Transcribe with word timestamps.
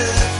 places 0.00 0.39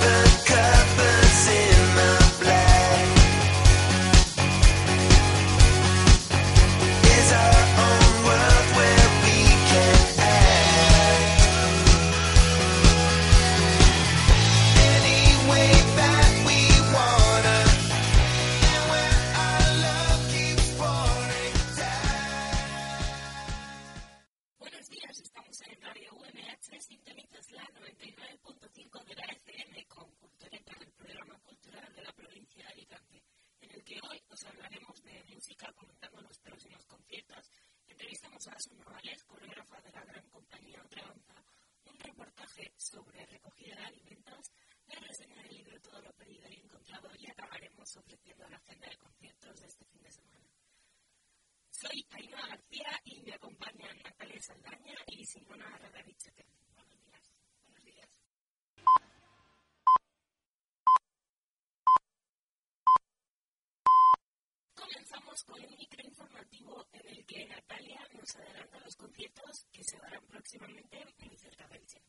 con 65.46 65.62
un 65.62 65.76
microinformativo 65.78 66.86
en 66.92 67.08
el 67.08 67.24
que 67.24 67.46
Natalia 67.46 68.00
nos 68.12 68.36
adelanta 68.36 68.80
los 68.80 68.96
conciertos 68.96 69.66
que 69.72 69.84
se 69.84 69.96
darán 69.98 70.22
próximamente 70.28 71.06
muy 71.24 71.36
cerca 71.36 71.66
de 71.68 71.76
Elche. 71.76 72.02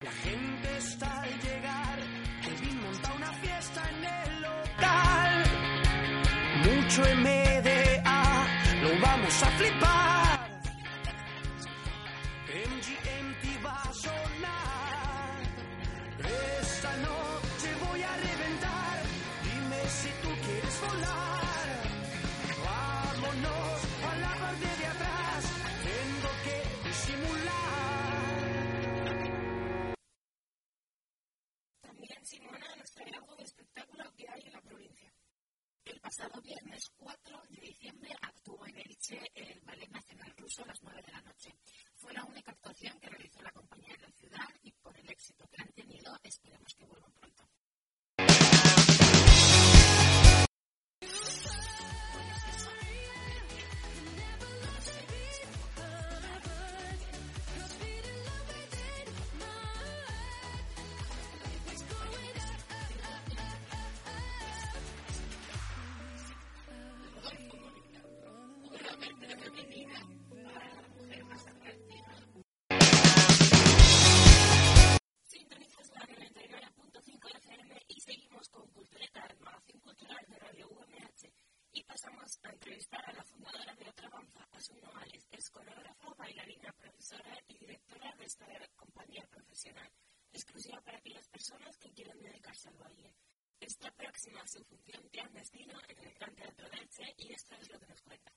La 0.00 0.12
gente 0.12 0.76
está 0.76 1.22
al 1.22 1.40
llegar, 1.40 1.98
Kevin 2.42 2.80
monta 2.80 3.12
una 3.14 3.32
fiesta 3.32 3.90
en 3.90 4.04
el 4.04 4.42
local. 4.42 5.44
Mucho 6.64 7.02
MDA, 7.02 8.82
lo 8.82 9.00
vamos 9.00 9.42
a 9.42 9.50
flipar. 9.58 10.15
tonight. 20.90 21.25
Personas 91.46 91.76
que 91.78 91.90
quieran 91.90 92.18
dedicarse 92.20 92.68
al 92.68 92.76
baile. 92.76 93.14
Está 93.60 93.88
próxima 93.96 94.40
a 94.40 94.46
su 94.48 94.64
función 94.64 95.00
clandestina 95.12 95.74
en 95.88 95.98
el 96.04 96.14
Gran 96.18 96.34
Teatro 96.34 96.66
de 96.68 96.76
Elche 96.78 97.14
y 97.18 97.32
esto 97.32 97.54
es 97.60 97.70
lo 97.70 97.78
que 97.78 97.86
nos 97.86 98.02
cuenta. 98.02 98.32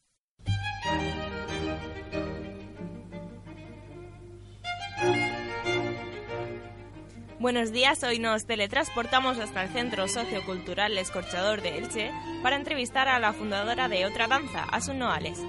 Buenos 7.39 7.71
días, 7.71 8.03
hoy 8.03 8.19
nos 8.19 8.45
teletransportamos 8.45 9.39
hasta 9.39 9.63
el 9.63 9.69
Centro 9.69 10.07
Sociocultural 10.07 10.95
Escorchador 10.97 11.61
de 11.61 11.79
Elche 11.79 12.11
para 12.43 12.57
entrevistar 12.57 13.07
a 13.07 13.19
la 13.19 13.33
fundadora 13.33 13.87
de 13.87 14.05
Otra 14.05 14.27
Danza, 14.27 14.65
Asun 14.65 14.99
Noales. 14.99 15.43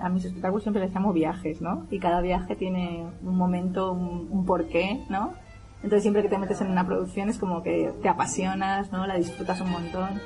A 0.00 0.08
mis 0.08 0.24
espectáculos 0.24 0.62
siempre 0.62 0.82
les 0.84 0.94
llamo 0.94 1.12
viajes, 1.12 1.60
¿no? 1.60 1.88
Y 1.90 1.98
cada 1.98 2.20
viaje 2.20 2.54
tiene 2.54 3.04
un 3.22 3.36
momento, 3.36 3.92
un, 3.92 4.28
un 4.30 4.46
porqué, 4.46 5.04
¿no? 5.08 5.34
Entonces 5.82 6.02
siempre 6.02 6.22
que 6.22 6.28
te 6.28 6.38
metes 6.38 6.60
en 6.60 6.70
una 6.70 6.86
producción 6.86 7.28
es 7.28 7.38
como 7.38 7.62
que 7.62 7.92
te 8.02 8.08
apasionas, 8.08 8.92
¿no? 8.92 9.06
La 9.06 9.16
disfrutas 9.16 9.60
un 9.60 9.70
montón. 9.70 10.20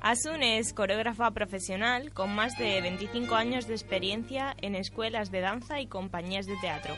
Asun 0.00 0.44
es 0.44 0.72
coreógrafa 0.72 1.32
profesional 1.32 2.12
con 2.12 2.32
más 2.32 2.56
de 2.58 2.80
25 2.80 3.34
años 3.34 3.66
de 3.66 3.74
experiencia 3.74 4.54
en 4.62 4.76
escuelas 4.76 5.32
de 5.32 5.40
danza 5.40 5.80
y 5.80 5.88
compañías 5.88 6.46
de 6.46 6.56
teatro. 6.60 6.94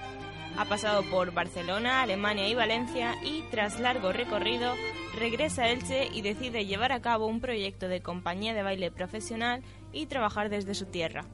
Ha 0.58 0.66
pasado 0.66 1.02
por 1.04 1.32
Barcelona, 1.32 2.02
Alemania 2.02 2.48
y 2.48 2.54
Valencia 2.54 3.14
y, 3.24 3.42
tras 3.50 3.80
largo 3.80 4.12
recorrido, 4.12 4.74
regresa 5.18 5.62
a 5.62 5.68
Elche 5.70 6.08
y 6.12 6.20
decide 6.20 6.66
llevar 6.66 6.92
a 6.92 7.00
cabo 7.00 7.28
un 7.28 7.40
proyecto 7.40 7.88
de 7.88 8.02
compañía 8.02 8.52
de 8.52 8.62
baile 8.62 8.90
profesional 8.90 9.62
y 9.92 10.06
trabajar 10.06 10.50
desde 10.50 10.74
su 10.74 10.84
tierra. 10.84 11.24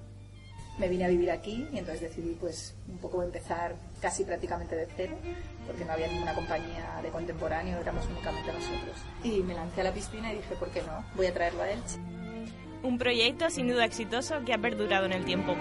Me 0.79 0.89
vine 0.89 1.05
a 1.05 1.09
vivir 1.09 1.31
aquí 1.31 1.69
y 1.73 1.79
entonces 1.79 2.01
decidí 2.01 2.37
pues 2.41 2.75
un 2.89 2.99
poco 2.99 3.23
empezar 3.23 3.77
casi 4.01 4.25
prácticamente 4.25 4.75
de 4.75 4.89
cero, 4.97 5.17
porque 5.67 5.85
no 5.85 5.93
había 5.93 6.09
ninguna 6.09 6.35
compañía 6.35 7.01
de 7.03 7.11
contemporáneo, 7.11 7.79
éramos 7.79 8.07
únicamente 8.07 8.53
nosotros. 8.53 8.97
Y 9.23 9.41
me 9.43 9.55
lancé 9.55 9.83
a 9.83 9.85
la 9.85 9.93
piscina 9.93 10.33
y 10.33 10.37
dije, 10.37 10.55
¿por 10.57 10.71
qué 10.71 10.83
no? 10.83 11.05
Voy 11.15 11.27
a 11.27 11.33
traerlo 11.33 11.63
a 11.63 11.71
Elche. 11.71 11.99
Un 12.83 12.99
proyecto 12.99 13.49
sin 13.51 13.69
duda 13.69 13.85
exitoso 13.85 14.45
que 14.45 14.53
ha 14.53 14.59
perdurado 14.59 15.07
en 15.07 15.13
el 15.13 15.25
tiempo. 15.25 15.55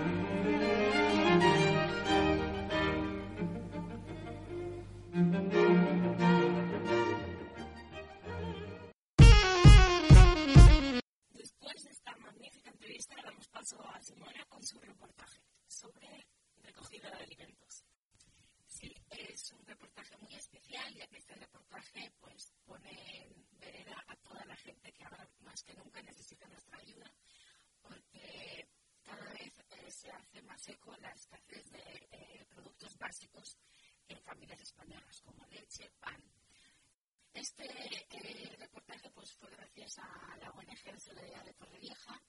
A 40.83 40.91
la 40.91 40.97
ONG 40.97 41.15
de 41.15 41.43
de 41.43 41.53
Torrevieja, 41.53 42.21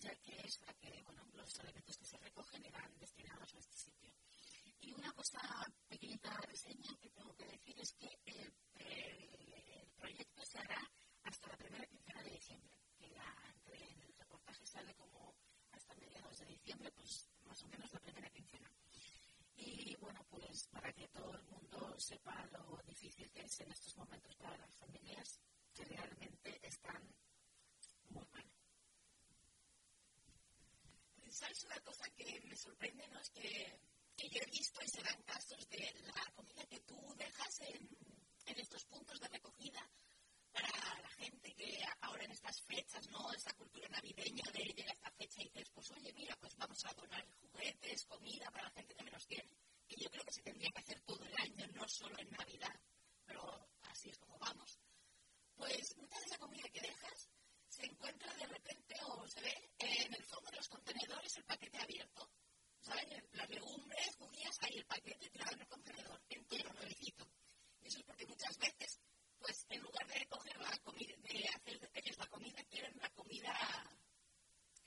ya 0.00 0.14
que 0.16 0.40
es 0.40 0.60
la 0.66 0.72
que 0.74 1.02
bueno, 1.02 1.24
los 1.34 1.60
alimentos 1.60 1.98
que 1.98 2.06
se 2.06 2.16
recogen 2.18 2.64
eran 2.64 2.98
destinados 2.98 3.54
a 3.54 3.58
este 3.58 3.76
sitio. 3.76 4.14
Y 4.80 4.92
una 4.92 5.12
cosa 5.12 5.40
pequeñita 5.88 6.30
reseña 6.46 6.96
que 7.00 7.10
tengo 7.10 7.34
que 7.36 7.46
decir 7.46 7.78
es 7.78 7.92
que 7.94 8.08
el, 8.34 8.52
proyecto 9.96 10.44
se 10.44 10.58
hará 10.58 10.80
hasta 11.24 11.48
la 11.48 11.56
primera 11.56 11.86
quincena 11.86 12.22
de 12.22 12.30
diciembre, 12.30 12.70
que 12.98 13.06
en 13.74 14.00
el 14.00 14.14
reportaje 14.16 14.64
sale 14.66 14.94
como 14.94 15.34
hasta 15.72 15.94
mediados 15.96 16.38
de 16.38 16.46
diciembre, 16.46 16.90
pues 16.92 17.28
más 17.42 17.62
o 17.62 17.68
menos 17.68 17.92
la 17.92 18.00
primera 18.00 18.30
quincena. 18.30 18.70
Y 19.56 19.96
bueno, 19.96 20.24
pues 20.30 20.68
para 20.68 20.92
que 20.92 21.08
todo 21.08 21.34
el 21.34 21.42
mundo 21.44 21.98
sepa 21.98 22.46
lo 22.52 22.80
difícil 22.86 23.30
que 23.32 23.40
es 23.42 23.60
en 23.60 23.72
estos 23.72 23.96
momentos 23.96 24.34
para 24.36 24.56
las 24.56 24.74
familias 24.76 25.40
que 25.74 25.84
realmente 25.84 26.58
están 26.62 27.02
muy 28.10 28.24
mal. 28.32 28.44
Pues, 31.14 31.26
¿Sabes 31.38 31.62
una 31.62 31.78
cosa 31.82 32.04
que 32.16 32.40
me 32.40 32.56
sorprende? 32.56 33.06
¿no? 33.12 33.20
Es 33.20 33.30
que, 33.30 33.78
que, 34.16 34.28
yo 34.28 34.40
he 34.42 34.50
visto 34.50 34.82
y 34.82 34.88
se 34.88 35.00
dan 35.04 35.22
casos 35.22 35.68
de 35.68 35.94
la 36.02 36.32
comida 36.34 36.66
que 36.66 36.80
tú 36.80 37.14
dejas 37.16 37.60
en, 37.60 37.88
en 38.46 38.58
estos 38.58 38.84
puntos 38.86 39.20
de 39.20 39.28
recogida 39.28 39.88
para 40.50 40.68
la 41.00 41.10
gente 41.10 41.54
que 41.54 41.80
ahora 42.00 42.24
en 42.24 42.32
estas 42.32 42.60
fechas, 42.62 43.06
¿no? 43.10 43.32
Esa 43.32 43.52
cultura 43.52 43.88
navideña 43.88 44.42
de 44.52 44.64
llegar 44.64 44.88
a 44.88 44.92
esta 44.94 45.12
fecha 45.12 45.40
y 45.40 45.44
dices, 45.44 45.70
pues 45.70 45.88
oye, 45.92 46.12
mira, 46.12 46.34
pues 46.40 46.56
vamos 46.56 46.84
a 46.84 46.92
donar 46.94 47.24
juguetes, 47.40 48.04
comida 48.06 48.50
para 48.50 48.64
la 48.64 48.70
gente 48.72 48.96
que 48.96 49.04
menos 49.04 49.24
tiene. 49.28 49.56
Y 49.86 50.02
yo 50.02 50.10
creo 50.10 50.24
que 50.24 50.32
se 50.32 50.42
tendría 50.42 50.70
que 50.72 50.80
hacer 50.80 51.00
todo 51.02 51.24
el 51.24 51.34
año, 51.38 51.68
no 51.72 51.88
solo 51.88 52.18
en 52.18 52.30
Navidad, 52.30 52.80
pero 53.24 53.68
así 53.82 54.10
es 54.10 54.18
como 54.18 54.40
vamos. 54.40 54.80
Pues 55.54 55.96
mucha 55.98 56.18
de 56.18 56.26
esa 56.26 56.38
comida 56.38 56.68
que 56.72 56.80
dejas 56.80 57.30
se 57.68 57.86
encuentra 57.86 58.34
de 58.34 58.46
repente 58.46 58.96
o 59.06 59.28
se 59.28 59.40
ve 59.40 59.67
en 60.08 60.14
el 60.14 60.24
fondo 60.24 60.50
de 60.50 60.56
los 60.56 60.68
contenedores 60.68 61.36
el 61.36 61.44
paquete 61.44 61.78
abierto. 61.78 62.30
¿Saben? 62.80 63.28
Las 63.32 63.50
legumbres, 63.50 64.16
judías, 64.16 64.56
hay 64.62 64.78
el 64.78 64.86
paquete 64.86 65.28
tirado 65.28 65.52
en 65.52 65.60
el 65.60 65.68
contenedor, 65.68 66.22
entero, 66.28 66.72
nuevecito. 66.72 67.28
Eso 67.82 67.98
es 67.98 68.04
porque 68.04 68.26
muchas 68.26 68.56
veces 68.58 69.00
pues 69.38 69.66
en 69.68 69.80
lugar 69.80 70.06
de 70.06 70.26
coger 70.26 70.58
la 70.60 70.76
comida, 70.78 71.14
de 71.22 71.48
hacer 71.48 71.90
ellos 71.94 72.18
la 72.18 72.26
comida, 72.26 72.62
quieren 72.64 72.96
la 73.00 73.08
comida, 73.10 73.54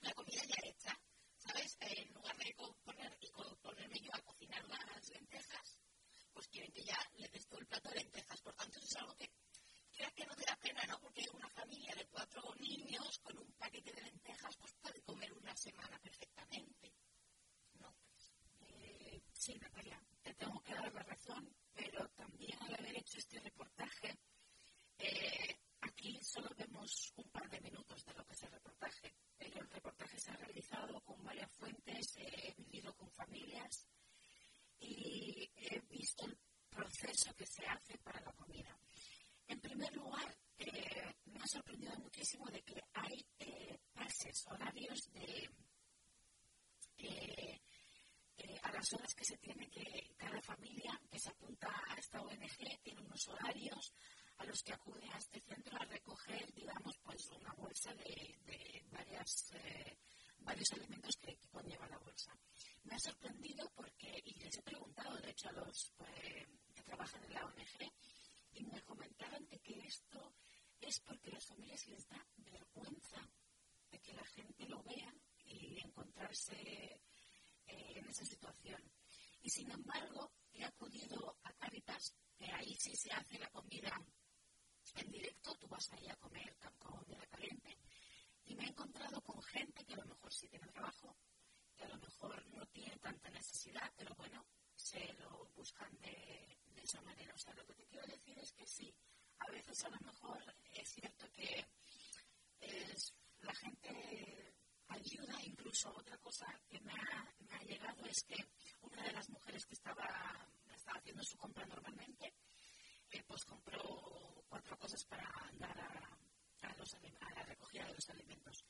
la 0.02 0.14
comida 0.14 0.42
ya 0.44 0.70
hecha, 0.70 1.00
¿sabes? 1.38 1.78
En 1.80 2.14
lugar 2.14 2.38
de 2.38 2.56
poner, 2.84 3.18
y 3.22 3.32
ponerme 3.62 4.00
yo 4.00 4.14
a 4.14 4.22
cocinar 4.22 4.64
las 4.68 5.10
lentejas, 5.10 5.80
pues 6.34 6.48
quieren 6.48 6.72
que 6.74 6.84
ya 6.84 6.98
le 7.18 7.28
des 7.30 7.48
todo 7.48 7.60
el 7.60 7.68
plato 7.68 7.90
de 7.90 7.96
lentejas. 7.96 8.42
Por 8.42 8.54
tanto, 8.56 8.78
eso 8.78 8.88
es 8.88 8.96
algo 8.98 9.16
que 9.16 9.32
creo 9.92 10.12
que 10.14 10.26
no 10.26 10.36
te 10.36 10.46
da 10.46 10.56
pena, 10.58 10.84
¿no? 10.88 11.00
Porque 11.00 11.26
una 11.34 11.50
familia 11.50 11.96
de 11.96 12.06
cuatro 12.08 12.54
niños 12.60 13.20
con 13.20 13.38
un 13.38 13.52
paquete 13.54 13.94
de 13.94 14.02
lentejas, 14.02 14.58
pues 14.58 14.74
puede 14.82 15.02
comer 15.02 15.32
una 15.34 15.56
semana 15.56 15.98
perfectamente. 16.00 16.94
No, 17.80 17.96
pues, 18.10 18.34
eh, 18.68 19.22
sí, 19.32 19.58
Natalia, 19.60 20.02
te 20.22 20.34
tengo 20.34 20.62
que 20.62 20.74
dar 20.74 20.94
la 20.94 21.04
razón, 21.04 21.56
pero 21.74 22.08
también 22.10 22.58
al 22.64 22.76
haber 22.76 22.98
hecho 22.98 23.18
este 23.18 23.40
reportaje, 23.40 24.18
eh, 24.98 25.58
aquí 25.82 26.20
solo 26.22 26.50
vemos 26.56 27.12
un 27.16 27.30
par 27.32 27.50
de 27.50 27.60
minutos 27.60 28.06
de 28.06 28.14
lo 28.14 28.24
que 28.26 28.34
es 28.34 28.44
el 28.44 28.52
reportaje, 28.52 29.16
pero 29.36 29.60
el 29.60 29.70
reportaje 29.70 30.20
se 30.20 30.32
ha 30.32 30.36
realizado 30.36 31.02
con 31.02 31.24
varias 31.24 31.52
fuentes, 31.56 32.18
he 32.18 32.54
vivido 32.56 32.94
con 32.96 33.12
familias 33.12 33.88
y 34.80 35.50
he 35.56 35.80
visto 35.90 36.26
el 36.28 36.38
proceso 36.70 37.34
que 37.34 37.48
se 37.48 37.66
hace 37.66 37.98
para 37.98 38.22
la 38.22 38.32
comida. 38.34 38.78
En 39.48 39.60
primer 39.60 39.92
lugar, 39.96 40.38
eh, 40.60 41.16
me 41.26 41.40
ha 41.40 41.48
sorprendido 41.48 41.98
muchísimo 41.98 42.46
de 42.52 42.62
que 42.62 42.80
hay 42.94 43.26
eh, 43.40 43.80
pases 43.94 44.46
horarios 44.48 45.12
de 45.14 45.50
eh, 46.98 48.60
a 48.64 48.72
las 48.72 48.94
horas 48.94 49.14
que 49.16 49.26
se 49.26 49.38
tiene 49.38 49.68
que 49.70 50.14
cada 50.18 50.42
familia 50.42 51.00
que 51.10 51.20
se 51.20 51.30
apunta 51.30 51.68
a 51.88 51.96
esta 51.96 52.22
ONG 52.22 52.82
tiene 52.84 53.02
unos 53.02 53.28
horarios 53.28 53.94
a 54.38 54.46
los 54.46 54.64
que 54.64 54.74
acude 54.74 55.08
a 55.14 55.18
este 55.18 55.40
centro 55.42 55.78
a 55.80 55.86
recoger, 55.86 56.52
digamos, 56.54 56.98
pues 57.04 57.28
una 57.32 57.54
bolsa 57.54 57.94
de, 57.94 58.40
de 58.46 58.86
varias, 58.92 59.52
eh, 59.54 59.98
varios 60.62 60.74
alimentos 60.74 61.18
que, 61.18 61.36
que, 61.38 61.48
conlleva 61.50 61.88
la 61.88 61.98
bolsa. 61.98 62.38
Me 62.84 62.94
ha 62.94 63.00
sorprendido 63.00 63.72
porque, 63.74 64.22
y 64.24 64.40
les 64.40 64.56
he 64.58 64.62
preguntado, 64.62 65.18
de 65.18 65.32
hecho, 65.32 65.50
a 65.50 65.54
los 65.54 65.92
eh, 66.06 66.46
que 66.76 66.84
trabajan 66.84 67.24
en 67.24 67.34
la 67.34 67.46
ONG, 67.46 67.92
y 68.54 68.64
me 68.66 68.80
comentaban 68.84 69.44
de 69.48 69.60
que 69.60 69.80
esto 69.80 70.36
es 70.80 71.00
porque 71.00 71.32
a 71.32 71.34
las 71.34 71.48
familias 71.48 71.88
les 71.88 72.08
da 72.08 72.24
vergüenza 72.38 73.28
de 73.90 74.00
que 74.02 74.14
la 74.14 74.26
gente 74.26 74.68
lo 74.68 74.84
vea 74.84 75.12
y 75.46 75.80
encontrarse 75.80 76.54
eh, 77.66 77.94
en 77.96 78.08
esa 78.08 78.26
situación. 78.26 78.84
Y 79.42 79.50
sin 79.50 79.72
embargo, 79.72 80.32
he 80.54 80.64
acudido 80.64 81.38
a 81.42 81.54
Caritas, 81.54 82.14
que 82.38 82.52
ahí 82.52 82.76
sí 82.76 82.96
se 82.96 83.12
hace 83.12 83.40
la 83.40 83.50
comida 83.50 84.00
en 84.96 85.10
directo, 85.10 85.56
tú 85.56 85.68
vas 85.68 85.92
ahí 85.94 86.08
a 86.08 86.16
comer 86.18 86.56
comida 86.78 87.26
caliente, 87.28 87.78
y 88.46 88.56
me 88.56 88.66
he 88.66 88.70
encontrado 88.70 89.22
con 89.22 89.42
gente 89.44 89.84
que 89.86 89.94
a 89.94 89.98
lo 89.98 90.06
mejor 90.06 90.34
sí 90.34 90.48
tiene 90.48 90.68
trabajo, 90.68 91.16
que 91.76 91.84
a 91.84 91.90
lo 91.90 91.98
mejor 91.98 92.46
no 92.54 92.66
tiene 92.68 92.98
tanta 92.98 93.30
necesidad, 93.30 93.92
pero 93.96 94.16
bueno, 94.16 94.46
se 94.76 95.14
lo 95.14 95.46
buscan 95.56 95.92
de, 96.00 96.58
esa 96.82 97.02
manera. 97.02 97.34
O 97.34 97.38
sea, 97.38 97.54
lo 97.54 97.66
que 97.66 97.76
te 97.76 97.86
quiero 97.86 98.08
decir 98.08 98.38
es 98.40 98.52
que 98.54 98.66
sí, 98.66 98.94
a 99.40 99.52
veces 99.52 99.84
a 99.86 99.90
lo 99.90 100.00
mejor 100.00 100.56
es 100.72 100.90
cierto 100.90 101.32
que 101.32 101.66
la 103.42 103.54
gente 103.56 104.54
ayuda, 104.88 105.42
incluso 105.44 105.90
otra 105.96 106.18
cosa 106.18 106.46
que 106.68 106.80
me 106.82 106.94
ha, 106.94 107.64
llegado 107.64 108.06
es 108.06 108.24
que 108.24 108.36
una 108.82 109.04
de 109.04 109.14
las 109.14 109.30
mujeres 109.30 109.66
que 109.66 109.76
estaba, 109.76 110.52
estaba 110.76 110.98
haciendo 110.98 111.24
su 111.24 111.38
compra 111.38 111.66
normalmente, 111.66 112.34
eh, 113.12 113.24
pues 113.28 113.46
compró 113.46 114.44
cuatro 114.50 114.78
cosas 114.78 115.06
para 115.06 115.30
dar 115.54 115.80
a, 115.80 115.88
a, 115.88 116.21
a, 116.82 117.34
la 117.36 117.44
recogida 117.44 117.86
de 117.86 117.94
los 117.94 118.10
alimentos. 118.10 118.66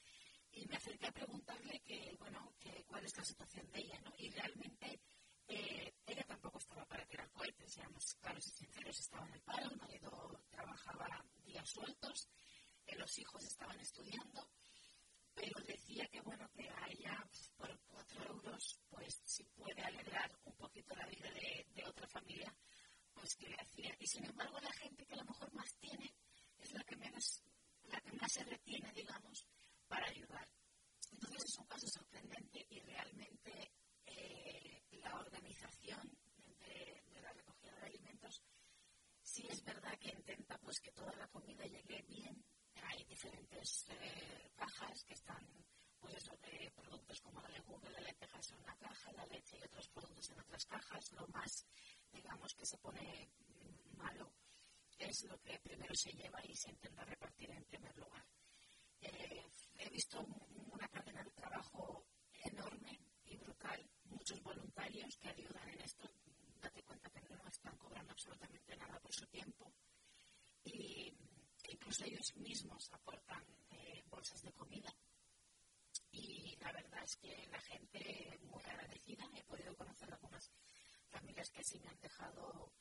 Y 0.52 0.66
me 0.68 0.76
acerqué 0.76 1.08
a 1.08 1.12
preguntarle 1.12 1.80
que, 1.86 2.16
bueno, 2.20 2.54
que 2.60 2.84
cuál 2.84 3.06
es 3.06 3.16
la 3.16 3.24
situación 3.24 3.72
de 3.72 3.80
ella, 3.80 4.02
¿no? 4.02 4.14
Y 4.18 4.30
realmente 4.32 5.00
eh, 5.48 5.94
ella 6.06 6.24
tampoco 6.28 6.60
estaba 6.60 6.86
para 6.86 7.06
tirar 7.06 7.30
cohetes, 7.32 7.72
seamos 7.72 8.16
claros 8.16 8.46
y 8.48 8.52
sinceros, 8.52 9.00
estaba 9.00 9.26
en 9.28 9.34
el 9.34 9.42
paro, 9.42 9.70
el 9.70 9.78
marido 9.78 10.44
trabajaba 10.50 11.26
días 11.46 11.70
sueltos, 11.70 12.30
eh, 12.86 12.98
los 12.98 13.18
hijos 13.18 13.46
estaban 13.46 13.80
estudiando, 13.80 14.50
pero 15.34 15.64
decía 15.66 16.06
que, 16.08 16.20
bueno, 16.22 16.50
que 16.52 16.70
a 16.70 16.88
ella 16.90 17.18
pues, 17.30 17.50
por 17.56 17.80
cuatro 17.88 18.24
euros, 18.26 18.80
pues 18.90 19.22
si 19.24 19.46
puede 19.46 19.82
alegrar 19.82 20.38
un 20.44 20.56
poquito 20.58 20.94
la 20.96 21.08
vida 21.08 21.32
de, 21.32 21.66
de 21.74 21.86
otra 21.86 22.08
familia, 22.08 22.54
pues 23.14 23.36
que 23.36 23.48
le 23.48 23.56
hacía. 23.56 23.96
Y 24.00 24.08
sin 24.08 24.26
embargo, 24.26 24.60
la 24.60 24.74
gente 24.74 25.06
que 25.06 25.14
a 25.14 25.18
lo 25.18 25.26
mejor 25.26 25.54
más 25.54 25.74
tiene 25.80 26.14
es 26.58 26.72
la 26.74 26.84
que 26.84 26.96
menos, 26.98 27.44
la 27.84 28.00
que 28.02 28.12
más 28.14 28.21
se 28.32 28.44
retiene, 28.46 28.90
digamos, 28.94 29.46
para 29.90 30.08
ayudar. 30.08 30.48
Entonces 31.12 31.44
es 31.44 31.58
un 31.58 31.66
caso 31.66 31.86
sorprendente 31.88 32.66
y 32.70 32.80
realmente 32.80 33.74
eh, 34.06 34.84
la 34.92 35.20
organización 35.20 36.18
de, 36.60 37.04
de, 37.10 37.22
la 37.22 37.34
recogida 37.34 37.76
de 37.76 37.88
alimentos 37.88 38.42
sí 39.22 39.46
es 39.50 39.62
verdad 39.66 40.00
que 40.00 40.12
intenta 40.12 40.58
pues 40.60 40.80
que 40.80 40.94
toda 40.94 41.14
la 41.18 41.28
comida 41.28 41.66
llegue 41.66 42.02
bien. 42.08 42.42
Hay 42.84 43.04
diferentes 43.04 43.88
eh, 43.90 44.52
cajas 44.56 45.04
que 45.04 45.14
están 45.14 45.46
pues 46.00 46.16
eso, 46.16 46.32
de 46.38 46.72
productos 46.74 47.20
como 47.20 47.42
la 47.42 47.50
legumbre, 47.50 47.92
la 47.92 48.00
lentejas 48.00 48.50
en 48.52 48.60
una 48.60 48.78
caja, 48.78 49.12
la 49.12 49.26
leche 49.26 49.58
y 49.58 49.64
otros 49.64 49.90
productos 49.90 50.30
en 50.30 50.40
otras 50.40 50.66
cajas. 50.66 51.12
Lo 51.12 51.28
más, 51.28 51.68
digamos, 52.14 52.56
que 52.56 52.66
se 52.66 52.78
pone 52.78 53.30
malo 53.98 54.32
es 54.98 55.24
lo 55.26 55.38
que 55.42 55.60
primero 55.60 55.94
se 55.96 56.12
lleva 56.14 56.40
y 56.46 56.56
se 56.56 56.70
intenta 56.70 57.04
en 57.50 57.64
primer 57.66 57.96
lugar. 57.98 58.26
Eh, 59.02 59.44
he 59.78 59.90
visto 59.90 60.20
una 60.20 60.88
cadena 60.90 61.24
de 61.24 61.32
trabajo 61.32 62.06
enorme 62.44 63.00
y 63.26 63.38
brutal, 63.38 63.90
muchos 64.06 64.42
voluntarios 64.42 65.18
que 65.18 65.30
ayudan 65.30 65.70
en 65.70 65.82
esto. 65.82 66.10
Date 66.62 66.84
cuenta 66.84 67.10
que 67.10 67.22
no 67.36 67.48
están 67.48 67.76
cobrando 67.78 68.12
absolutamente 68.12 68.76
nada 68.78 69.00
por 69.00 69.14
su 69.14 69.26
tiempo. 69.28 69.74
Y 70.64 71.14
incluso 71.70 72.06
ellos 72.06 72.36
mismos 72.36 72.92
aportan 72.92 73.44
eh, 73.72 74.04
bolsas 74.08 74.42
de 74.44 74.52
comida. 74.54 74.94
Y 76.12 76.56
la 76.60 76.72
verdad 76.72 77.04
es 77.04 77.16
que 77.16 77.48
la 77.48 77.60
gente 77.62 78.40
muy 78.44 78.64
agradecida. 78.64 79.26
He 79.34 79.44
podido 79.44 79.76
conocer 79.76 80.12
algunas 80.12 80.52
familias 81.10 81.50
que 81.50 81.64
sí 81.64 81.80
me 81.80 81.90
han 81.90 82.00
dejado 82.00 82.72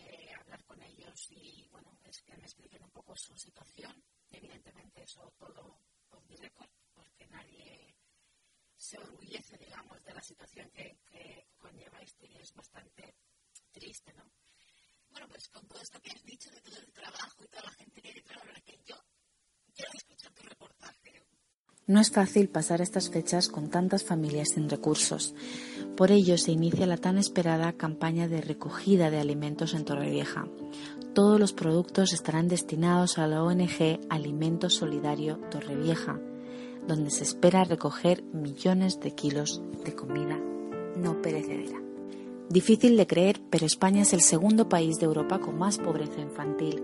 eh, 0.00 0.34
hablar 0.38 0.64
con 0.64 0.82
ellos 0.82 1.28
y, 1.30 1.68
bueno, 1.70 1.98
es 2.04 2.22
que 2.22 2.36
me 2.36 2.44
expliquen 2.44 2.82
un 2.82 2.90
poco 2.90 3.14
su 3.16 3.36
situación. 3.36 4.02
Evidentemente 4.30 5.02
eso 5.02 5.32
todo 5.38 5.80
off 6.10 6.26
the 6.26 6.36
record, 6.36 6.70
porque 6.94 7.26
nadie 7.28 7.96
se 8.76 8.98
orgullece, 8.98 9.56
digamos, 9.58 10.02
de 10.04 10.14
la 10.14 10.22
situación 10.22 10.70
que, 10.70 10.98
que 11.10 11.48
conlleva 11.58 12.00
esto 12.00 12.26
y 12.26 12.36
es 12.36 12.52
bastante 12.54 13.14
triste, 13.72 14.12
¿no? 14.14 14.30
Bueno, 15.10 15.28
pues 15.28 15.48
con 15.48 15.66
todo 15.66 15.80
esto 15.80 16.00
que 16.00 16.10
has 16.10 16.24
dicho 16.24 16.50
de 16.50 16.60
todo 16.60 16.78
el 16.78 16.92
trabajo 16.92 17.44
y 17.44 17.48
toda 17.48 17.64
la 17.64 17.72
gente 17.72 18.00
que 18.00 18.08
hay 18.08 18.14
detrás, 18.14 18.38
la 18.38 18.44
verdad 18.44 18.62
que 18.64 18.80
yo 18.84 18.96
quiero 19.74 19.90
escuchar 19.94 20.32
tu 20.32 20.42
reportaje. 20.42 21.22
No 21.86 22.00
es 22.00 22.10
fácil 22.10 22.48
pasar 22.48 22.80
estas 22.80 23.10
fechas 23.10 23.48
con 23.48 23.68
tantas 23.70 24.04
familias 24.04 24.50
sin 24.54 24.70
recursos. 24.70 25.34
Por 26.00 26.12
ello 26.12 26.38
se 26.38 26.50
inicia 26.50 26.86
la 26.86 26.96
tan 26.96 27.18
esperada 27.18 27.74
campaña 27.74 28.26
de 28.26 28.40
recogida 28.40 29.10
de 29.10 29.18
alimentos 29.18 29.74
en 29.74 29.84
Torrevieja. 29.84 30.46
Todos 31.12 31.38
los 31.38 31.52
productos 31.52 32.14
estarán 32.14 32.48
destinados 32.48 33.18
a 33.18 33.26
la 33.26 33.44
ONG 33.44 34.00
Alimento 34.08 34.70
Solidario 34.70 35.36
Torrevieja, 35.50 36.18
donde 36.88 37.10
se 37.10 37.24
espera 37.24 37.64
recoger 37.64 38.24
millones 38.32 38.98
de 39.00 39.10
kilos 39.14 39.60
de 39.84 39.94
comida 39.94 40.40
no 40.96 41.20
perecedera. 41.20 41.78
Difícil 42.48 42.96
de 42.96 43.06
creer, 43.06 43.38
pero 43.50 43.66
España 43.66 44.00
es 44.00 44.14
el 44.14 44.22
segundo 44.22 44.70
país 44.70 44.96
de 45.00 45.04
Europa 45.04 45.38
con 45.38 45.58
más 45.58 45.76
pobreza 45.76 46.22
infantil. 46.22 46.82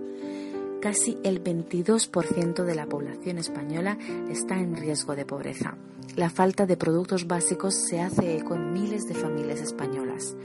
Casi 0.87 1.19
el 1.25 1.43
22% 1.43 2.62
de 2.62 2.75
la 2.76 2.87
población 2.87 3.38
española 3.38 3.99
está 4.31 4.55
en 4.55 4.76
riesgo 4.76 5.16
de 5.16 5.26
pobreza. 5.26 5.76
La 6.14 6.31
falta 6.31 6.64
de 6.64 6.76
productos 6.76 7.26
básicos 7.26 7.75
se 7.75 8.00
hace 8.00 8.37
eco 8.37 8.55
en 8.55 8.73
miles 8.73 9.09
de 9.09 9.16
familias 9.16 9.59
españolas. 9.59 10.37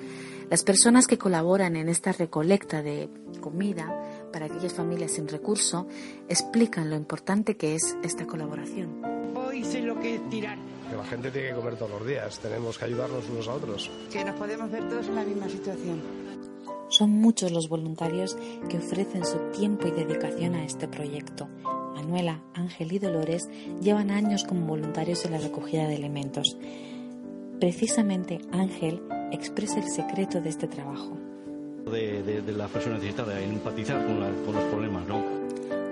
Las 0.49 0.63
personas 0.63 1.05
que 1.05 1.19
colaboran 1.19 1.75
en 1.75 1.89
esta 1.89 2.11
recolecta 2.11 2.81
de 2.81 3.07
comida 3.39 3.95
para 4.33 4.47
aquellas 4.47 4.73
familias 4.73 5.11
sin 5.11 5.27
recurso 5.27 5.87
explican 6.27 6.89
lo 6.89 6.95
importante 6.95 7.55
que 7.55 7.75
es 7.75 7.95
esta 8.01 8.25
colaboración. 8.25 8.99
Hoy 9.35 9.63
sé 9.63 9.81
lo 9.81 9.99
que 9.99 10.15
es 10.15 10.29
tirar. 10.31 10.57
Que 10.89 10.97
la 10.97 11.05
gente 11.05 11.29
tiene 11.29 11.49
que 11.49 11.53
comer 11.53 11.75
todos 11.75 11.91
los 11.91 12.07
días, 12.07 12.39
tenemos 12.39 12.79
que 12.79 12.85
ayudarnos 12.85 13.29
unos 13.29 13.47
a 13.47 13.53
otros. 13.53 13.91
Que 14.11 14.25
nos 14.25 14.35
podemos 14.37 14.71
ver 14.71 14.89
todos 14.89 15.05
en 15.05 15.13
la 15.13 15.23
misma 15.23 15.47
situación. 15.47 16.20
Son 16.91 17.09
muchos 17.09 17.53
los 17.53 17.69
voluntarios 17.69 18.37
que 18.69 18.77
ofrecen 18.77 19.25
su 19.25 19.37
tiempo 19.57 19.87
y 19.87 19.91
dedicación 19.91 20.55
a 20.55 20.65
este 20.65 20.89
proyecto. 20.89 21.47
Manuela, 21.95 22.43
Ángel 22.53 22.91
y 22.91 22.99
Dolores 22.99 23.47
llevan 23.81 24.11
años 24.11 24.43
como 24.43 24.67
voluntarios 24.67 25.23
en 25.23 25.31
la 25.31 25.37
recogida 25.37 25.87
de 25.87 25.95
alimentos. 25.95 26.57
Precisamente 27.61 28.41
Ángel 28.51 29.01
expresa 29.31 29.79
el 29.79 29.89
secreto 29.89 30.41
de 30.41 30.49
este 30.49 30.67
trabajo. 30.67 31.17
De, 31.89 32.23
de, 32.23 32.41
de 32.41 32.51
la 32.51 32.67
persona 32.67 32.95
necesitada, 32.95 33.39
en 33.39 33.53
empatizar 33.53 34.05
con, 34.05 34.19
la, 34.19 34.29
con 34.45 34.53
los 34.53 34.63
problemas, 34.65 35.07
¿no? 35.07 35.23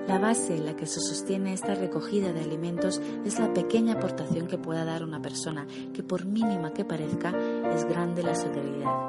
La 0.05 0.19
base 0.19 0.57
en 0.57 0.65
la 0.65 0.75
que 0.75 0.85
se 0.85 0.99
sostiene 0.99 1.53
esta 1.53 1.75
recogida 1.75 2.33
de 2.33 2.41
alimentos 2.41 2.99
es 3.25 3.39
la 3.39 3.53
pequeña 3.53 3.93
aportación 3.93 4.47
que 4.47 4.57
pueda 4.57 4.83
dar 4.83 5.03
una 5.03 5.21
persona, 5.21 5.65
que 5.93 6.03
por 6.03 6.25
mínima 6.25 6.73
que 6.73 6.83
parezca, 6.83 7.33
es 7.73 7.85
grande 7.85 8.21
la 8.21 8.35
solidaridad. 8.35 9.08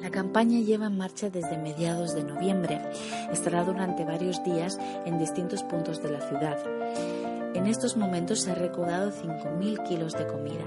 La 0.00 0.10
campaña 0.10 0.60
lleva 0.60 0.86
en 0.86 0.96
marcha 0.96 1.30
desde 1.30 1.58
mediados 1.58 2.14
de 2.14 2.24
noviembre. 2.24 2.80
Estará 3.32 3.64
durante 3.64 4.04
varios 4.04 4.42
días 4.44 4.78
en 5.04 5.18
distintos 5.18 5.62
puntos 5.64 6.02
de 6.02 6.10
la 6.10 6.20
ciudad. 6.20 6.58
En 7.54 7.66
estos 7.66 7.96
momentos 7.96 8.42
se 8.42 8.52
ha 8.52 8.54
recaudado 8.54 9.10
5.000 9.10 9.88
kilos 9.88 10.12
de 10.12 10.26
comida. 10.26 10.64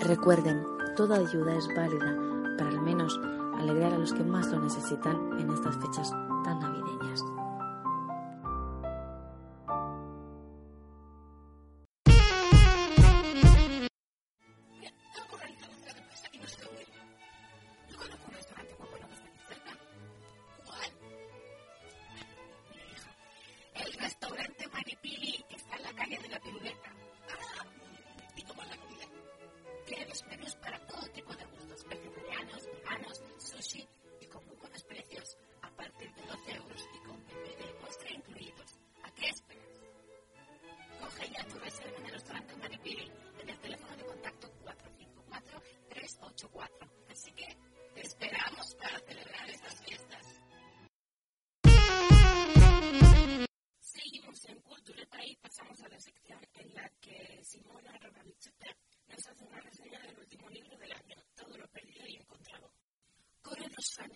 Recuerden, 0.00 0.62
toda 0.96 1.16
ayuda 1.16 1.56
es 1.56 1.66
válida 1.74 2.14
para 2.58 2.70
al 2.70 2.82
menos 2.82 3.18
alegrar 3.58 3.94
a 3.94 3.98
los 3.98 4.12
que 4.12 4.22
más 4.22 4.48
lo 4.48 4.60
necesitan 4.60 5.40
en 5.40 5.50
estas 5.50 5.76
fechas 5.76 6.10
tan 6.44 6.60
navideñas. 6.60 7.24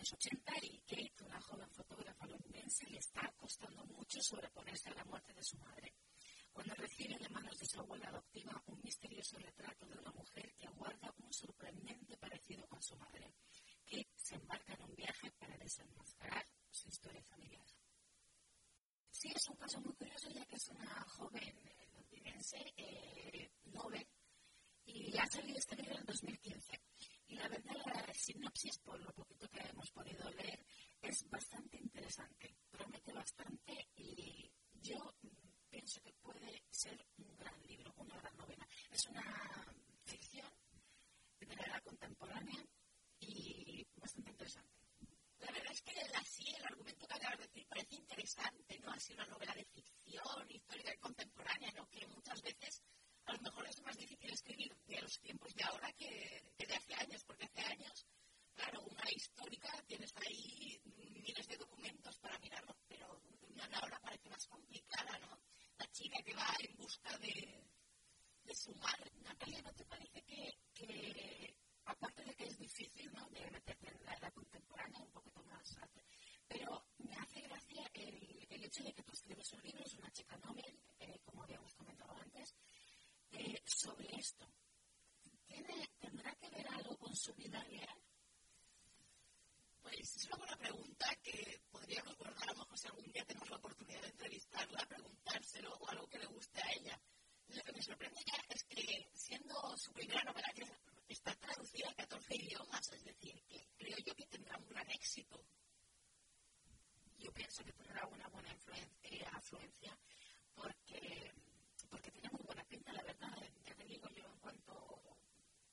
Los 0.09 0.12
años 0.12 0.12
80 0.12 0.53
y 0.62 0.79
Kate, 0.81 1.25
una 1.25 1.41
joven 1.41 1.71
fotógrafa 1.71 2.27
londinense, 2.27 2.87
le 2.88 2.99
está 2.99 3.31
costando 3.37 3.85
mucho 3.87 4.21
sobreponerse 4.23 4.88
a 4.88 4.95
la 4.95 5.05
muerte 5.05 5.35
de 5.35 5.43
su 5.43 5.59
madre. 5.59 5.95
Cuando 6.53 6.75
recibe 6.75 7.19
de 7.19 7.29
manos 7.29 7.59
de 7.59 7.67
su 7.67 7.81
abuela 7.81 8.09
adoptiva 8.09 8.62
un 8.67 8.81
misterioso 8.83 9.38
retrato 9.38 9.87
de 9.87 9.99
una 9.99 10.12
mujer 10.12 10.55
que 10.55 10.67
aguarda 10.67 11.12
un 11.19 11.33
sorprendente 11.33 12.17
parecido 12.17 12.67
con 12.69 12.83
su 12.83 12.97
madre, 12.97 13.35
Kate 13.85 14.09
se 14.17 14.35
embarca 14.37 14.73
en 14.75 14.83
un 14.83 14.95
viaje 14.95 15.31
para 15.33 15.57
desenmascarar 15.59 16.49
su 16.71 16.88
historia 16.88 17.23
familiar. 17.25 17.67
Sí, 19.11 19.31
es 19.35 19.49
un 19.49 19.57
caso 19.57 19.81
muy 19.81 19.95
curioso 19.95 20.31
ya 20.31 20.45
que 20.47 20.57
es 20.57 20.69
una 20.69 21.05
joven 21.05 21.59
eh, 21.67 21.88
londinense, 21.93 22.73
eh, 22.77 23.50
y 24.88 25.17
ha 25.19 25.27
salido 25.27 25.59
este 25.59 25.77
libro 25.77 25.99
en 25.99 26.07
2015. 26.07 26.81
Y 27.29 27.37
la 27.37 27.49
verdad, 27.49 27.77
la 27.85 28.15
sinopsis, 28.15 28.79
por 28.79 28.99
lo 29.00 29.12
poquito 29.12 29.49
que 29.49 29.61
hemos 29.61 29.91
podido 29.91 30.31
leer, 30.31 30.65
es 31.03 31.29
bastante 31.29 31.77
interesante, 31.77 32.57
promete 32.71 33.12
bastante 33.12 33.88
y 33.97 34.50
yo 34.81 34.97
mm, 35.23 35.29
pienso 35.69 36.00
que 36.03 36.12
puede 36.15 36.62
ser 36.71 37.07
un 37.19 37.37
gran 37.37 37.62
libro, 37.67 37.93
una 37.97 38.17
gran 38.17 38.37
novela. 38.37 38.67
Es 38.91 39.07
una 39.07 39.67
ficción 40.05 40.50
de 41.41 41.55
la 41.55 41.67
edad 41.67 41.83
contemporánea 41.83 42.65
y 43.21 43.87
bastante 43.95 44.31
interesante. 44.31 44.75
La 45.38 45.53
verdad 45.53 45.73
es 45.73 45.83
que 45.83 46.00
así 46.15 46.55
el 46.55 46.65
argumento 46.65 47.07
que 47.07 47.15
acabas 47.15 47.38
de 47.38 47.47
decir 47.47 47.67
parece 47.69 47.95
interesante, 47.95 48.79
¿no? 48.81 48.91
Así 48.91 49.12
una 49.12 49.27
novela 49.27 49.55
de 49.55 49.65
ficción, 49.67 50.50
histórica 50.50 50.95
y 50.95 50.99
contemporánea, 50.99 51.71
¿no? 51.73 51.88
Que 51.88 52.07
muchas 52.07 52.43
veces 52.43 52.83
a 53.29 53.33
lo 53.35 53.43
mejor 53.43 53.69
es 53.69 53.83
más 53.83 53.97
difícil 53.99 54.33
escribir 54.33 54.75
de 54.87 55.03
los 55.03 55.21
tiempos 55.21 55.55
de 55.55 55.62
ahora 55.65 55.93
que, 55.93 56.43
que 56.57 56.67
de 56.67 56.75
hace 56.75 56.95
años, 56.95 57.23
porque 57.25 57.45
hace 57.45 57.61
años, 57.61 58.07
claro, 58.55 58.83
una 58.85 59.05
histórica 59.11 59.69
tienes 59.87 60.15
ahí 60.17 60.81
miles 61.23 61.47
de 61.47 61.59
documentos 61.59 62.19
para 62.21 62.38
mirarlo, 62.38 62.75
pero 62.88 63.21
una 63.43 63.65
ahora 63.81 64.00
parece 64.00 64.31
más 64.31 64.47
complicada, 64.47 65.19
¿no? 65.19 65.38
La 65.77 65.87
chica 65.91 66.23
que 66.23 66.35
va 66.35 66.57
en 66.61 66.77
busca 66.77 67.19
de, 67.19 67.69
de 68.45 68.55
su 68.55 68.75
madre. 68.77 69.11
Natalia, 69.23 69.61
¿no 69.61 69.75
te 69.75 69.85
parece 69.85 70.23
que, 70.23 70.59
que 70.73 71.55
aparte 71.85 72.25
de 72.25 72.35
que 72.35 72.45
es 72.45 72.59
difícil, 72.59 73.12
¿no? 73.12 73.29
De 73.29 73.51
meterte 73.51 73.88
en 73.91 74.05
la 74.07 74.14
edad 74.14 74.33
contemporánea 74.33 75.03
un 75.03 75.12
poquito 75.12 75.43
más 75.43 75.77
alta, 75.77 76.03
pero 76.49 76.87
me 76.97 77.14
hace 77.14 77.43
gracia 77.43 77.91
el, 77.93 78.47
el 78.49 78.58
hecho 78.69 78.85
de 78.85 78.93
que 78.93 79.03
tú 79.03 79.13
escribes 79.13 79.51
un 79.55 79.63
libro, 79.63 79.83
es 79.83 79.95
una 79.95 80.11
chica 80.11 80.37
novel, 80.37 80.79
eh, 81.01 81.19
como 81.25 81.43
habíamos 81.43 81.75
comentado 81.75 82.15
antes, 82.19 82.55
eh, 83.33 83.63
sobre 83.65 84.15
esto. 84.15 84.47
¿Tiene, 85.47 85.89
¿Tendrá 85.99 86.35
que 86.35 86.51
ver 86.51 86.69
algo 86.69 86.95
con 86.99 87.17
su 87.17 87.33
vida 87.35 87.65
real? 87.65 87.99
Pues 89.81 90.17
es 90.17 90.27
una 90.27 90.37
buena 90.37 90.57
pregunta 90.57 91.17
que 91.23 91.63
podríamos 91.71 92.15
guardar 92.19 92.43
a 92.43 92.53
lo 92.53 92.59
mejor 92.59 92.79
si 92.79 92.89
algún 92.89 93.11
día 93.11 93.25
tenemos 93.25 93.49
la 93.49 93.57
oportunidad 93.57 94.03
de 94.03 94.09
entrevistarla, 94.09 94.87
preguntárselo 94.87 95.75
o 95.75 95.89
algo 95.89 96.07
que 96.07 96.19
le 96.19 96.27
guste 96.27 96.61
a 96.61 96.73
ella. 96.73 97.01
Lo 97.49 97.63
que 97.63 97.73
me 97.73 97.83
sorprende 97.83 98.21
ya 98.27 98.39
es 98.51 98.65
que 98.65 99.09
siendo 99.15 99.79
su 99.79 99.91
primera 99.95 100.23
novela 100.25 100.53
que 100.55 100.67
está 101.09 101.35
traducida 101.37 101.89
a 101.89 101.95
14 101.95 102.37
idiomas, 102.37 102.93
es 102.93 103.03
decir, 103.03 103.43
que 103.49 103.67
creo 103.79 103.97
yo 104.05 104.15
que 104.15 104.27
tendrá 104.27 104.59
un 104.59 104.69
gran 104.69 104.91
éxito. 104.91 105.43
Yo 107.19 107.33
pienso 107.33 107.65
que 107.65 107.73
tendrá 107.73 108.07
una 108.07 108.29
buena 108.29 108.53
influencia, 108.53 109.29
afluencia 109.33 109.99
porque, 110.55 111.33
porque 111.91 112.11
tiene 112.13 112.31
muy 112.31 112.43
buena 112.45 112.63
pinta, 112.65 112.93
la 112.93 113.03
verdad. 113.03 113.37
Ya 113.65 113.75
te 113.75 113.85
digo, 113.85 114.09
yo 114.11 114.25
en 114.25 114.39
cuanto 114.39 115.19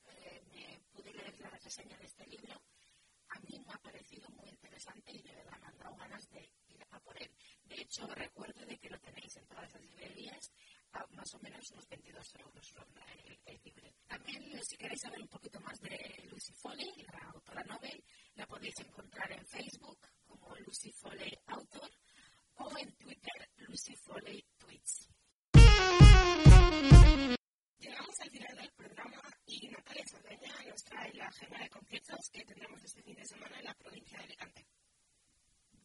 eh, 0.08 0.42
me 0.52 0.80
pude 0.92 1.12
leer 1.12 1.38
la 1.40 1.50
reseña 1.50 1.96
de 1.98 2.06
este 2.06 2.26
libro, 2.26 2.60
a 3.28 3.40
mí 3.40 3.60
me 3.64 3.72
ha 3.72 3.78
parecido 3.78 4.28
muy 4.30 4.48
interesante 4.48 5.12
y 5.12 5.22
de 5.22 5.34
verdad 5.34 5.58
me 5.60 5.66
han 5.68 5.78
dado 5.78 5.96
ganas 6.16 6.30
de 6.30 6.52
ir 6.68 6.86
a 6.90 7.00
por 7.00 7.20
él. 7.20 7.30
De 7.64 7.74
hecho, 7.82 8.06
recuerdo 8.06 8.64
de 8.64 8.78
que 8.78 8.88
lo 8.88 8.98
tenéis 9.00 9.36
en 9.36 9.46
todas 9.46 9.70
las 9.72 9.82
librerías 9.82 10.52
a 10.92 11.06
más 11.08 11.34
o 11.34 11.38
menos 11.40 11.70
unos 11.72 11.88
22 11.88 12.34
euros 12.36 12.74
el, 13.24 13.38
el 13.44 13.60
libre. 13.64 13.94
También, 14.06 14.64
si 14.64 14.76
queréis 14.76 15.00
saber 15.00 15.20
un 15.20 15.28
poquito 15.28 15.60
más 15.60 15.78
de 15.80 16.26
Lucy 16.30 16.52
Foley, 16.54 17.06
la 17.12 17.30
autora 17.34 17.62
novel, 17.64 18.02
la 18.34 18.46
podéis 18.46 18.78
encontrar 18.80 19.30
en 19.32 19.44
Facebook 19.46 19.98
como 20.24 20.54
Lucy 20.56 20.90
Foley 20.92 21.32
Autor 21.46 21.90
o 22.56 22.78
en 22.78 22.92
Twitter 22.96 23.50
Lucy 23.58 23.94
Foley 23.96 24.42
Tweets. 24.56 25.08
Llegamos 27.78 28.20
al 28.20 28.30
final 28.30 28.56
del 28.56 28.72
programa 28.72 29.22
y 29.46 29.68
Natalia 29.68 30.04
Saldaña 30.06 30.64
nos 30.70 30.82
trae 30.84 31.12
la 31.14 31.26
agenda 31.26 31.58
de 31.58 31.70
conciertos 31.70 32.30
que 32.32 32.44
tendremos 32.44 32.82
este 32.82 33.02
fin 33.02 33.16
de 33.16 33.26
semana 33.26 33.58
en 33.58 33.64
la 33.64 33.74
provincia 33.74 34.18
de 34.18 34.24
Alicante. 34.24 34.66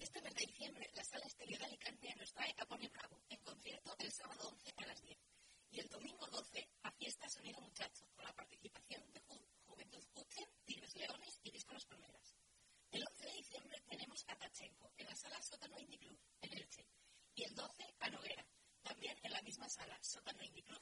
Este 0.01 0.19
mes 0.23 0.33
de 0.33 0.47
diciembre, 0.47 0.89
la 0.95 1.03
Sala 1.03 1.25
Exterior 1.25 1.59
de 1.59 1.65
Alicante 1.67 2.15
nos 2.15 2.33
trae 2.33 2.55
a 2.57 2.65
Pone 2.65 2.89
Bravo, 2.89 3.21
en 3.29 3.39
concierto 3.43 3.95
el 3.99 4.11
sábado 4.11 4.49
11 4.49 4.73
a 4.77 4.85
las 4.87 4.99
10. 5.03 5.19
Y 5.69 5.79
el 5.79 5.89
domingo 5.89 6.25
12 6.25 6.69
a 6.81 6.91
Fiesta 6.93 7.29
Sonido 7.29 7.61
Muchacho, 7.61 8.07
con 8.15 8.25
la 8.25 8.33
participación 8.33 9.03
de 9.13 9.21
Juventud 9.67 10.03
Putzen, 10.11 10.49
Tigres 10.65 10.95
Leones 10.95 11.39
y 11.43 11.51
Disco 11.51 11.75
Palmeras. 11.87 12.35
El 12.89 13.07
11 13.07 13.25
de 13.27 13.33
diciembre 13.33 13.79
tenemos 13.87 14.25
a 14.27 14.35
Tachenko, 14.37 14.91
en 14.97 15.05
la 15.05 15.15
Sala 15.15 15.39
Sótano 15.43 15.79
Indie 15.79 15.99
Club, 15.99 16.19
en 16.41 16.57
Elche. 16.57 16.87
Y 17.35 17.43
el 17.43 17.53
12 17.53 17.95
a 17.99 18.09
Noguera, 18.09 18.47
también 18.81 19.15
en 19.21 19.31
la 19.31 19.41
misma 19.43 19.69
sala, 19.69 19.99
Sótano 20.01 20.41
Indie 20.41 20.63
Club, 20.63 20.81